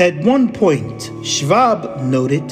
[0.00, 2.48] At one point, Schwab noted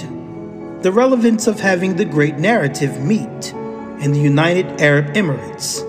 [0.83, 3.55] the relevance of having the great narrative meet
[4.03, 5.83] in the United Arab Emirates.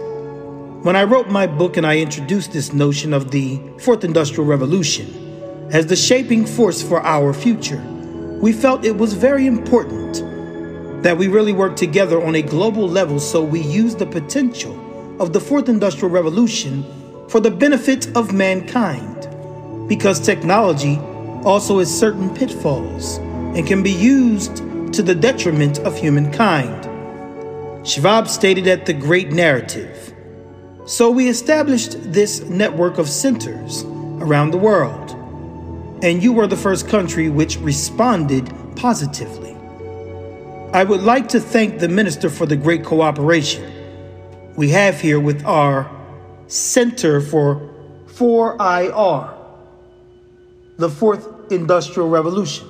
[0.85, 5.67] When I wrote my book and I introduced this notion of the Fourth Industrial Revolution
[5.69, 7.83] as the shaping force for our future,
[8.41, 10.23] we felt it was very important
[11.03, 14.79] that we really work together on a global level so we use the potential
[15.21, 16.85] of the Fourth Industrial Revolution
[17.27, 19.27] for the benefit of mankind.
[19.89, 20.97] Because technology
[21.45, 24.57] also has certain pitfalls and can be used
[24.93, 26.85] to the detriment of humankind.
[27.87, 30.13] Schwab stated at the Great Narrative.
[30.85, 33.83] So we established this network of centers
[34.21, 35.11] around the world,
[36.03, 39.55] and you were the first country which responded positively.
[40.73, 43.71] I would like to thank the Minister for the great cooperation
[44.55, 45.89] we have here with our
[46.47, 47.69] Center for
[48.07, 49.38] 4IR,
[50.79, 52.65] the Fourth Industrial Revolution.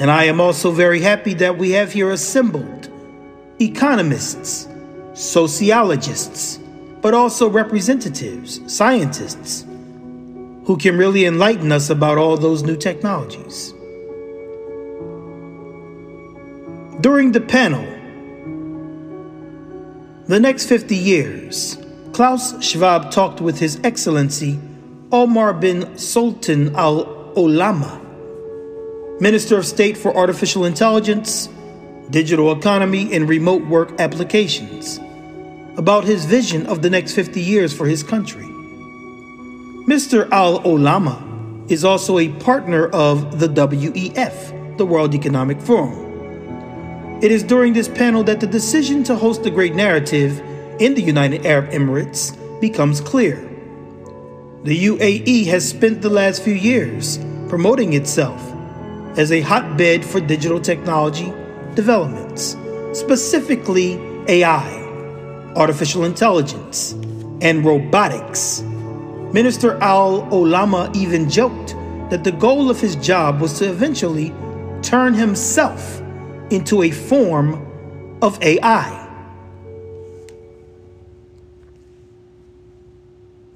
[0.00, 2.88] And I am also very happy that we have here assembled
[3.60, 4.66] economists,
[5.12, 6.60] sociologists,
[7.02, 9.66] but also representatives, scientists,
[10.64, 13.72] who can really enlighten us about all those new technologies.
[17.02, 17.84] During the panel,
[20.26, 21.76] the next 50 years,
[22.12, 24.60] Klaus Schwab talked with His Excellency
[25.10, 28.00] Omar bin Sultan Al Olama
[29.18, 31.48] Minister of State for Artificial Intelligence,
[32.10, 34.98] Digital Economy, and Remote Work Applications,
[35.78, 38.44] about his vision of the next 50 years for his country.
[39.86, 40.28] Mr.
[40.32, 47.20] Al Olama is also a partner of the WEF, the World Economic Forum.
[47.22, 50.42] It is during this panel that the decision to host the Great Narrative
[50.82, 53.36] in the United Arab Emirates becomes clear.
[54.64, 58.40] The UAE has spent the last few years promoting itself
[59.16, 61.32] as a hotbed for digital technology
[61.76, 62.56] developments,
[62.94, 63.94] specifically
[64.26, 64.68] AI,
[65.54, 66.94] artificial intelligence,
[67.42, 68.62] and robotics.
[69.32, 71.76] Minister Al Olama even joked
[72.10, 74.34] that the goal of his job was to eventually
[74.82, 76.00] turn himself
[76.50, 77.54] into a form
[78.20, 79.01] of AI.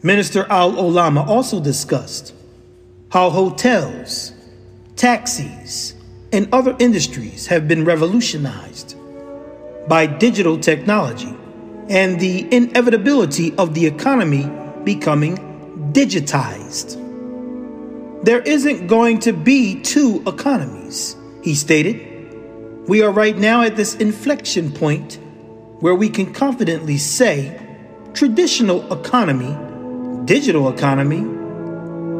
[0.06, 2.33] Minister Al Olama also discussed
[3.11, 4.31] how hotels,
[4.94, 5.94] taxis,
[6.33, 8.97] and other industries have been revolutionized
[9.89, 11.34] by digital technology
[11.89, 14.49] and the inevitability of the economy
[14.84, 15.39] becoming
[15.93, 17.03] digitized.
[18.22, 22.87] There isn't going to be two economies, he stated.
[22.87, 25.19] We are right now at this inflection point
[25.81, 27.61] where we can confidently say
[28.15, 29.66] traditional economy,
[30.26, 31.22] digital economy,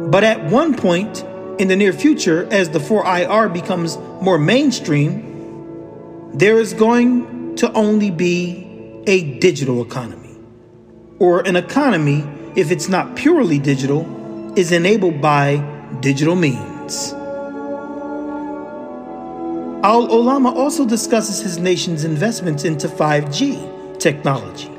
[0.09, 1.23] but at one point,
[1.59, 8.11] in the near future, as the 4IR becomes more mainstream, there is going to only
[8.11, 10.35] be a digital economy.
[11.19, 12.23] Or an economy,
[12.55, 14.05] if it's not purely digital,
[14.57, 15.57] is enabled by
[15.99, 17.13] digital means.
[19.83, 24.76] Al Olama also discusses his nation's investments into 5G technology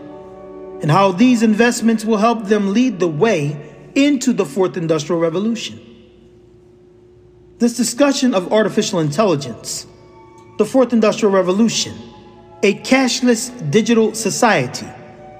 [0.80, 5.80] and how these investments will help them lead the way into the fourth industrial revolution.
[7.58, 9.86] This discussion of artificial intelligence,
[10.58, 11.94] the fourth industrial revolution,
[12.62, 14.86] a cashless digital society,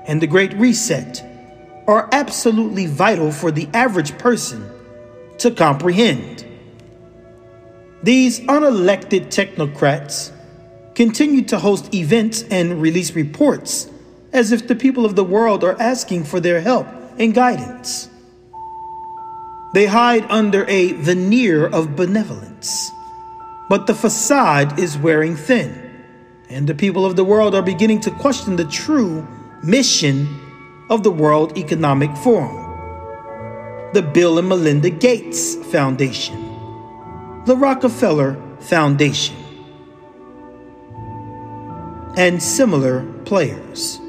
[0.07, 1.25] and the Great Reset
[1.87, 4.69] are absolutely vital for the average person
[5.39, 6.45] to comprehend.
[8.03, 10.33] These unelected technocrats
[10.95, 13.89] continue to host events and release reports
[14.33, 16.87] as if the people of the world are asking for their help
[17.19, 18.09] and guidance.
[19.75, 22.91] They hide under a veneer of benevolence.
[23.69, 25.91] But the facade is wearing thin,
[26.49, 29.27] and the people of the world are beginning to question the true
[29.63, 30.27] mission
[30.89, 32.57] of the World Economic Forum,
[33.93, 36.35] the Bill and Melinda Gates Foundation,
[37.45, 39.37] the Rockefeller Foundation,
[42.17, 44.01] and similar players.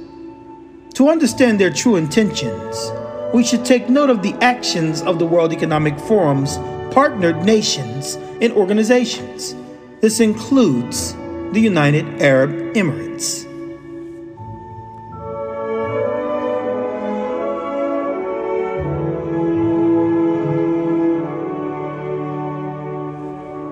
[1.00, 2.92] To understand their true intentions,
[3.34, 6.57] we should take note of the actions of the World Economic Forum's
[6.94, 9.56] partnered nations and organizations.
[10.01, 11.13] This includes
[11.54, 13.46] the United Arab Emirates.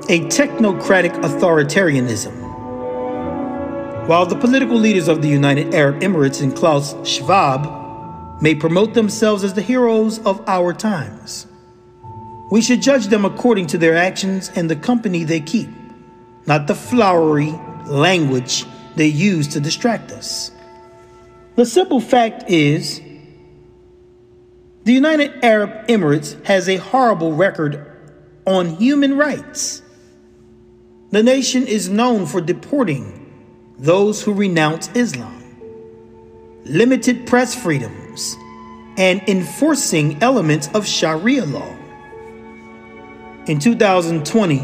[0.09, 2.46] A technocratic authoritarianism.
[4.07, 9.43] While the political leaders of the United Arab Emirates and Klaus Schwab may promote themselves
[9.43, 11.45] as the heroes of our times.
[12.49, 15.67] We should judge them according to their actions and the company they keep,
[16.45, 17.51] not the flowery
[17.85, 18.63] language
[18.95, 20.51] they use to distract us.
[21.57, 23.01] The simple fact is,
[24.85, 27.85] the United Arab Emirates has a horrible record
[28.45, 29.81] on human rights.
[31.11, 33.26] The nation is known for deporting
[33.79, 35.43] those who renounce Islam,
[36.65, 38.35] limited press freedoms,
[38.97, 41.75] and enforcing elements of Sharia law.
[43.45, 44.57] In 2020,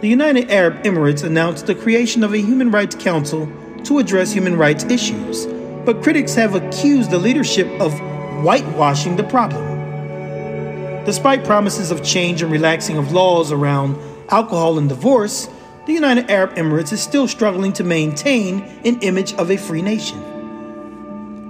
[0.00, 3.46] the United Arab Emirates announced the creation of a Human Rights Council
[3.84, 5.46] to address human rights issues,
[5.84, 7.92] but critics have accused the leadership of
[8.42, 9.66] whitewashing the problem.
[11.04, 13.98] Despite promises of change and relaxing of laws around
[14.30, 15.48] alcohol and divorce,
[15.88, 20.22] the United Arab Emirates is still struggling to maintain an image of a free nation.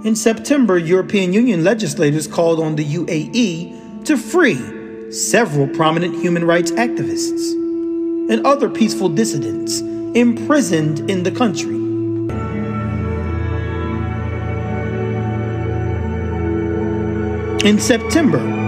[0.05, 6.71] In September, European Union legislators called on the UAE to free several prominent human rights
[6.71, 7.51] activists
[8.31, 9.81] and other peaceful dissidents
[10.15, 11.75] imprisoned in the country.
[17.67, 18.58] In September,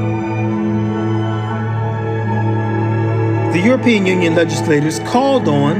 [3.51, 5.75] the European Union legislators called on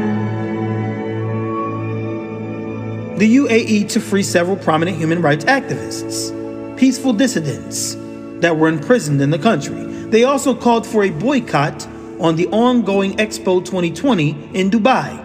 [3.18, 6.35] the UAE to free several prominent human rights activists,
[6.77, 7.95] peaceful dissidents
[8.41, 9.85] that were imprisoned in the country.
[10.09, 11.88] They also called for a boycott
[12.19, 15.18] on the ongoing Expo 2020 in Dubai.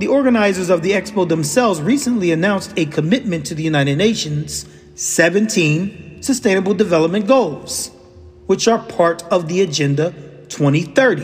[0.00, 4.66] The organizers of the Expo themselves recently announced a commitment to the United Nations
[4.96, 7.92] 17 Sustainable Development Goals,
[8.46, 10.12] which are part of the Agenda
[10.50, 11.22] 2030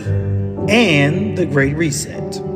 [0.73, 2.56] and the Great Reset.